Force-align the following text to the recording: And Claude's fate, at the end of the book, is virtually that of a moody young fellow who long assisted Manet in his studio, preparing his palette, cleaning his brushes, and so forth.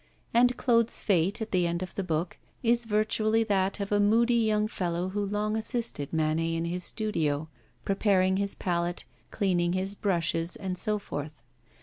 And 0.33 0.57
Claude's 0.57 0.99
fate, 0.99 1.43
at 1.43 1.51
the 1.51 1.67
end 1.67 1.83
of 1.83 1.93
the 1.93 2.03
book, 2.03 2.39
is 2.63 2.85
virtually 2.85 3.43
that 3.43 3.79
of 3.79 3.91
a 3.91 3.99
moody 3.99 4.33
young 4.33 4.67
fellow 4.67 5.09
who 5.09 5.23
long 5.23 5.55
assisted 5.55 6.11
Manet 6.11 6.55
in 6.55 6.65
his 6.65 6.83
studio, 6.83 7.49
preparing 7.85 8.37
his 8.37 8.55
palette, 8.55 9.05
cleaning 9.29 9.73
his 9.73 9.93
brushes, 9.93 10.55
and 10.55 10.75
so 10.75 10.97
forth. 10.97 11.43